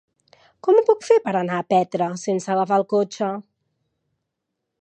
Com 0.67 0.77
ho 0.79 0.83
puc 0.87 1.05
fer 1.09 1.17
per 1.27 1.33
anar 1.41 1.59
a 1.59 1.67
Petra 1.75 2.09
sense 2.23 2.51
agafar 2.57 2.83
el 2.85 2.89
cotxe? 2.97 3.31